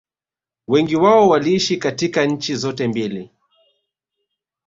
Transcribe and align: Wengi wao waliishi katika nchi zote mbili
Wengi 0.67 0.95
wao 0.95 1.29
waliishi 1.29 1.77
katika 1.77 2.25
nchi 2.25 2.55
zote 2.55 2.87
mbili 2.87 3.31